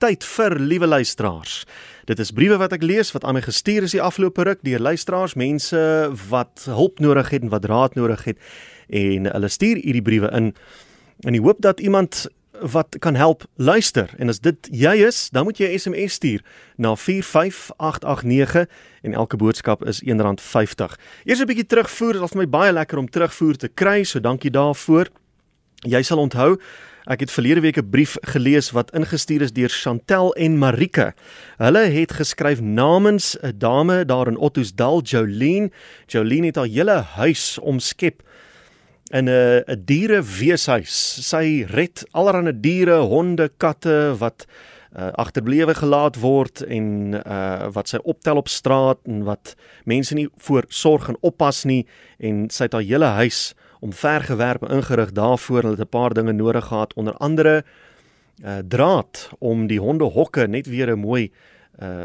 [0.00, 1.64] tyd vir liewe luisteraars.
[2.08, 4.80] Dit is briewe wat ek lees wat aan my gestuur is die afgelope ruk deur
[4.80, 5.78] luisteraars, mense
[6.30, 8.38] wat hulp nodig het en wat raad nodig het
[8.88, 10.54] en hulle stuur hierdie briewe in
[11.28, 12.24] in die hoop dat iemand
[12.60, 16.40] wat kan help luister en as dit jy is, dan moet jy 'n SMS stuur
[16.76, 18.66] na 45889
[19.02, 20.96] en elke boodskap is R1.50.
[21.24, 24.20] Eers 'n bietjie terugvoer, dit was vir my baie lekker om terugvoer te kry, so
[24.20, 25.08] dankie daarvoor.
[25.84, 26.60] Jy sal onthou
[27.08, 31.14] Ek het verlede week 'n brief gelees wat ingestuur is deur Chantel en Marike.
[31.56, 35.70] Hulle het geskryf namens 'n dame daar in Ottosdal, Jolene.
[36.06, 38.22] Jolene het haar hele huis omskep
[39.10, 41.28] in 'n 'n diereweeshuis.
[41.28, 44.46] Sy red allerlei diere, honde, katte wat
[44.96, 50.28] uh, agterblewe gelaat word en uh, wat sy optel op straat en wat mense nie
[50.36, 51.86] voor sorg en oppas nie
[52.18, 55.62] en sy het haar hele huis om vergewerp ingerig daarvoor.
[55.62, 56.94] Hulle het 'n paar dinge nodig gehad.
[56.94, 57.64] Onder andere
[58.44, 61.32] uh, draad om die hondehokke net weer 'n mooi
[61.82, 62.04] uh,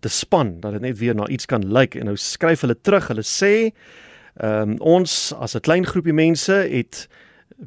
[0.00, 1.94] te span dat dit net weer na iets kan lyk.
[1.94, 3.08] En nou skryf hulle terug.
[3.08, 3.74] Hulle sê
[4.42, 7.08] um, ons as 'n klein groepie mense het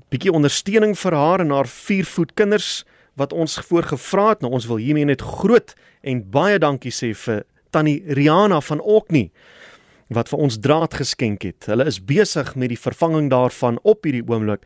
[0.10, 4.42] bietjie ondersteuning vir haar en haar 4 voet kinders wat ons voorgevra het.
[4.42, 9.32] Nou ons wil hiermee net groot en baie dankie sê vir Tannie Riana van Oknie
[10.10, 11.68] wat vir ons draad geskenk het.
[11.70, 14.66] Hulle is besig met die vervanging daarvan op hierdie oomblik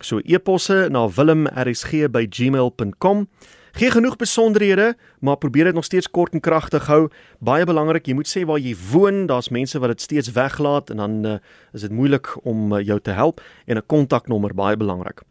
[0.00, 3.28] So e-posse na wilmrsg@gmail.com.
[3.72, 7.08] Geen genoeg besonderhede, maar probeer dit nog steeds kort en kragtig hou.
[7.38, 9.26] Baie belangrik, jy moet sê waar jy woon.
[9.26, 11.32] Daar's mense wat dit steeds weglaat en dan uh,
[11.72, 15.22] is dit moeilik om uh, jou te help en 'n kontaknommer baie belangrik.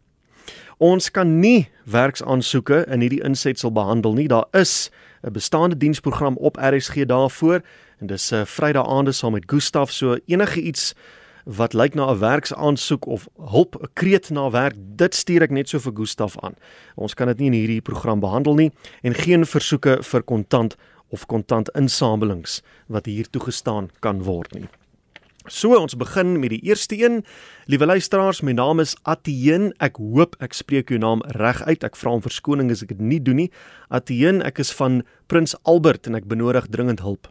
[0.78, 4.28] Ons kan nie werksaansoeke in hierdie insetsel behandel nie.
[4.30, 4.90] Daar is
[5.26, 7.60] 'n bestaande diensprogram op RSG daarvoor
[7.98, 10.94] en dis 'n uh, Vrydag aande saam met Gustaf so enige iets
[11.44, 15.68] wat lyk na 'n werksaansoek of hulp 'n kreet na werk dit stuur ek net
[15.68, 16.54] so vir Gustaf aan.
[16.94, 18.72] Ons kan dit nie in hierdie program behandel nie
[19.02, 20.76] en geen versoeke vir kontant
[21.08, 24.68] of kontant insamelings wat hier toegestaan kan word nie.
[25.48, 27.22] So ons begin met die eerste een.
[27.66, 29.70] Liewe luisteraars, my naam is Atien.
[29.80, 31.84] Ek hoop ek spreek jou naam reg uit.
[31.84, 33.48] Ek vra om verskoning as ek dit nie doen nie.
[33.88, 37.30] Atien, ek is van Prins Albert en ek benodig dringend hulp.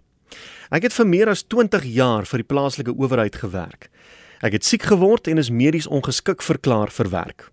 [0.74, 3.92] Ek het vir meer as 20 jaar vir die plaaslike owerheid gewerk.
[4.42, 7.48] Ek het siek geword en is medies ongeskik verklaar vir werk.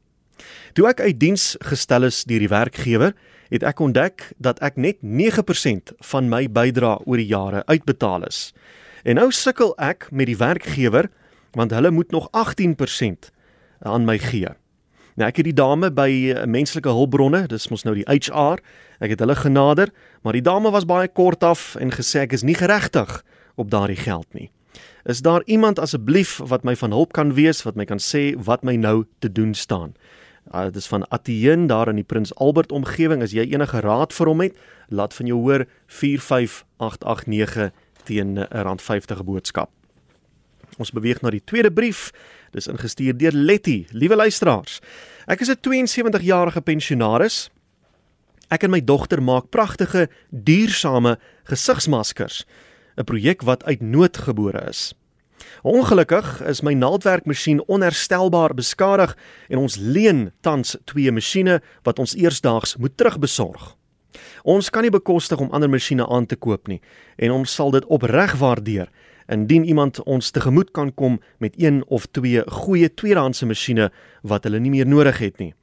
[0.75, 3.13] Toe ek uit diens gestel is deur die werkgewer,
[3.53, 8.49] het ek ontdek dat ek net 9% van my bydrae oor die jare uitbetaal is.
[9.05, 11.11] En nou sukkel ek met die werkgewer
[11.55, 13.31] want hulle moet nog 18%
[13.87, 14.49] aan my gee.
[15.15, 18.59] Nou ek het die dame by eh, menslike hulpbronne, dis mos nou die HR,
[19.05, 19.93] ek het hulle genader,
[20.27, 23.21] maar die dame was baie kort af en gesê ek is nie geregtig
[23.61, 24.51] op daardie geld nie.
[25.07, 28.65] Is daar iemand asseblief wat my van hulp kan wees wat my kan sê wat
[28.65, 29.95] my nou te doen staan?
[30.51, 33.23] Uh, dit is van Atien daar in die Prins Albert omgewing.
[33.23, 37.71] As jy enige raad vir hom het, laat van jou hoor 45889
[38.05, 39.71] teen 'n R50 boodskap.
[40.79, 42.11] Ons beweeg na die tweede brief.
[42.53, 43.87] Dis ingestuur deur Letty.
[43.91, 44.81] Liewe luisteraars,
[45.27, 47.51] ek is 'n 72-jarige pensionaris.
[48.51, 52.45] Ek en my dogter maak pragtige duursame gesigsmaskers,
[52.97, 54.95] 'n projek wat uit nood gebore is.
[55.63, 59.17] Ongelukkig is my naaldwerkmasjien onherstelbaar beskadig
[59.49, 63.77] en ons leen tans twee masjiene wat ons eersdaags moet terugbesorg.
[64.45, 66.81] Ons kan nie bekostig om ander masjiene aan te koop nie
[67.17, 68.91] en ons sal dit opreg waardeer
[69.33, 73.89] indien iemand ons tegemoet kan kom met een of twee goeie tweedehandse masjiene
[74.23, 75.55] wat hulle nie meer nodig het nie.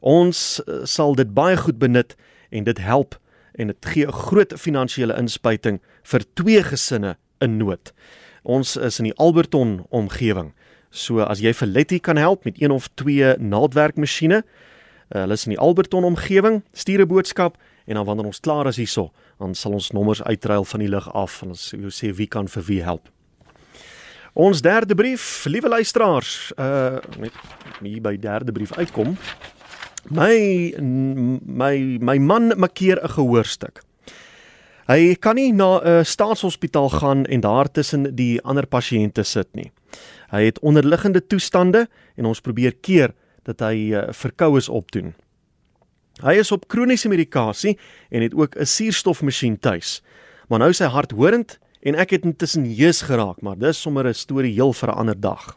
[0.00, 2.16] Ons eh, sal dit baie goed benut
[2.48, 3.18] en dit help
[3.58, 7.92] en dit gee 'n groot finansiële inspuiting vir twee gesinne in nood.
[8.42, 10.54] Ons is in die Alberton omgewing.
[10.90, 14.44] So as jy vir Letty kan help met een of twee naaldwerkmasjiene,
[15.08, 17.56] uh, hulle is in die Alberton omgewing, stuur 'n boodskap
[17.86, 21.12] en dan wanneer ons klaar is hierso, dan sal ons nommers uitruil van die lig
[21.14, 23.08] af en ons sê wie kan vir wie help.
[24.34, 27.32] Ons derde brief, liewe luisteraars, uh net
[27.80, 29.16] hier by derde brief uitkom.
[30.10, 33.82] My my my man makkeer 'n gehoorstuk.
[34.88, 39.72] Hy kan nie na 'n staatshospitaal gaan en daar tussen die ander pasiënte sit nie.
[40.30, 43.12] Hy het onderliggende toestande en ons probeer keer
[43.48, 45.14] dat hy uh, verkoues opdoen.
[46.20, 47.76] Hy is op kroniese medikasie
[48.10, 50.02] en het ook 'n suurstofmasjien tuis.
[50.48, 54.52] Maar nou sy harthorend en ek het intussen heus geraak, maar dis sommer 'n storie
[54.52, 55.56] heel vir 'n ander dag.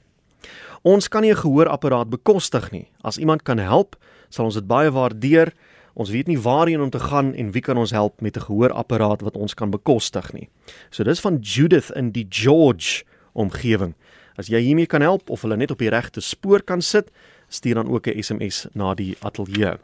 [0.83, 2.88] Ons kan nie 'n gehoorapparaat bekostig nie.
[3.01, 3.95] As iemand kan help,
[4.29, 5.53] sal ons dit baie waardeer.
[5.93, 9.21] Ons weet nie waarheen om te gaan en wie kan ons help met 'n gehoorapparaat
[9.21, 10.49] wat ons kan bekostig nie.
[10.89, 13.03] So dis van Judith in die George
[13.33, 13.93] omgewing.
[14.38, 17.11] As jy hiermee kan help of hulle net op die regte spoor kan sit,
[17.51, 19.75] stuur dan ook 'n SMS na die ateljee.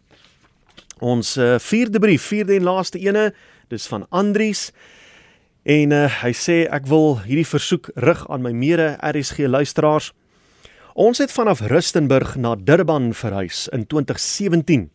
[0.99, 3.33] Ons uh, vierde brief, vierde en laaste ene,
[3.67, 4.71] dis van Andries.
[5.63, 10.13] En uh, hy sê ek wil hierdie versoek rig aan my mede RSG luisteraars.
[10.97, 14.89] Ons het vanaf Rustenburg na Durban verhuis in 2017.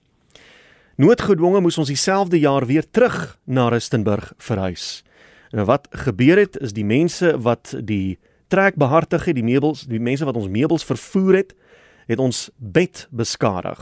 [0.96, 5.04] Noodgedwonge moes ons dieselfde jaar weer terug na Rustenburg verhuis.
[5.52, 10.00] En wat gebeur het is die mense wat die trek behartig het, die meubels, die
[10.00, 11.54] mense wat ons meubels vervoer het,
[12.12, 13.80] het ons bed beskadig.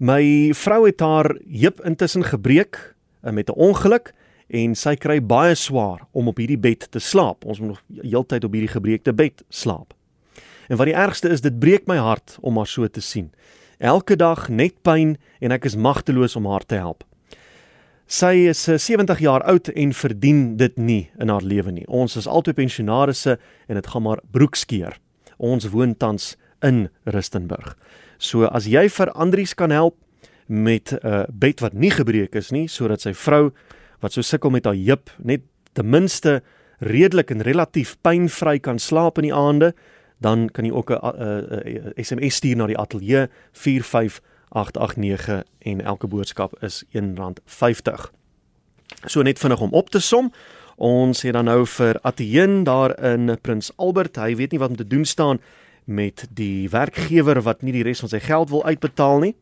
[0.00, 2.78] My vrou het haar heup intussen gebreek
[3.22, 4.14] uh, met 'n ongeluk
[4.48, 7.44] en sy kry baie swaar om op hierdie bed te slaap.
[7.44, 9.94] Ons moet nog heeltyd op hierdie gebreekte bed slaap.
[10.68, 13.30] En wat die ergste is, dit breek my hart om haar so te sien.
[13.78, 17.04] Elke dag net pyn en ek is magteloos om haar te help.
[18.10, 21.86] Sy is 70 eh, jaar oud en verdien dit nie in haar lewe nie.
[21.86, 23.36] Ons is altyd pensionaarsse
[23.68, 24.98] en dit gaan maar broekskeer.
[25.38, 27.76] Ons woon tans in Rustenburg.
[28.18, 29.96] So as jy vir Andries kan help
[30.46, 33.52] met 'n uh, bed wat nie gebreek is nie sodat sy vrou
[34.00, 35.40] wat so sukkel met haar heup net
[35.72, 36.42] ten minste
[36.80, 39.74] redelik en relatief pynvry kan slaap in die aande,
[40.20, 46.84] dan kan jy ook 'n SMS stuur na die ateljee 45889 en elke boodskap is
[46.92, 48.10] R1.50.
[49.04, 50.32] So net vinnig om op te som.
[50.76, 54.16] Ons het dan nou vir Atieen daar in Prins Albert.
[54.16, 55.40] Hy weet nie wat om te doen staan
[55.90, 59.34] met die werkgewer wat nie die res van sy geld wil uitbetaal nie.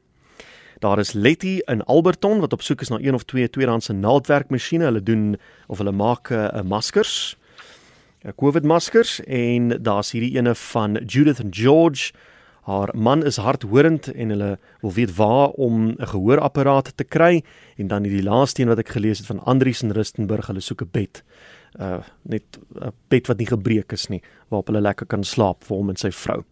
[0.79, 4.85] Daar is Letty in Alberton wat op soek is na een of twee tweedehandse naaldwerkmasjiene.
[4.85, 5.37] Hulle doen
[5.67, 7.37] of hulle maak 'n uh, maskers.
[8.25, 12.13] 'n uh, COVID maskers en daar's hierdie ene van Judith and George.
[12.63, 17.45] Haar man is hardhorend en hulle wil weet waar om 'n gehoorapparaat te kry
[17.77, 20.83] en dan hierdie laaste een wat ek gelees het van Andries in Rustenburg, hulle soek
[20.83, 21.23] 'n bed
[21.77, 25.77] uh net 'n bed wat nie gebreek is nie waarop hulle lekker kan slaap vir
[25.77, 26.45] hom en sy vrou.